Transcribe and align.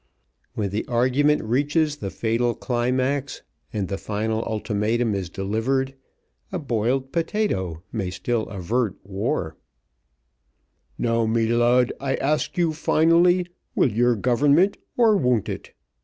When 0.55 0.71
the 0.71 0.83
argument 0.87 1.43
reaches 1.43 1.97
the 1.97 2.09
fatal 2.09 2.55
climax, 2.55 3.43
and 3.71 3.87
the 3.87 3.99
final 3.99 4.41
ultimatum 4.45 5.13
is 5.13 5.29
delivered, 5.29 5.93
a 6.51 6.57
boiled 6.57 7.11
potato 7.11 7.83
may 7.91 8.09
still 8.09 8.47
avert 8.49 8.95
war: 9.03 9.57
"Now, 10.97 11.27
me 11.27 11.45
lud, 11.49 11.93
I 12.01 12.15
ask 12.15 12.57
you 12.57 12.73
finally, 12.73 13.45
will 13.75 13.91
your 13.91 14.15
government, 14.15 14.75
or 14.97 15.15
won't 15.15 15.47
it? 15.47 15.71